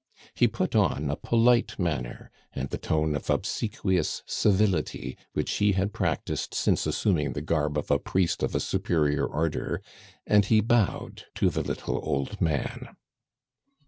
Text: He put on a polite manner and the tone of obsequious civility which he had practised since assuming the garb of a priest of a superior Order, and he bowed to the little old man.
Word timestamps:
He 0.33 0.47
put 0.47 0.75
on 0.75 1.11
a 1.11 1.15
polite 1.15 1.77
manner 1.77 2.31
and 2.53 2.71
the 2.71 2.79
tone 2.79 3.15
of 3.15 3.29
obsequious 3.29 4.23
civility 4.25 5.15
which 5.33 5.51
he 5.57 5.73
had 5.73 5.93
practised 5.93 6.55
since 6.55 6.87
assuming 6.87 7.33
the 7.33 7.41
garb 7.43 7.77
of 7.77 7.91
a 7.91 7.99
priest 7.99 8.41
of 8.41 8.55
a 8.55 8.59
superior 8.59 9.27
Order, 9.27 9.79
and 10.25 10.43
he 10.45 10.59
bowed 10.59 11.25
to 11.35 11.51
the 11.51 11.61
little 11.61 11.99
old 12.03 12.41
man. 12.41 12.95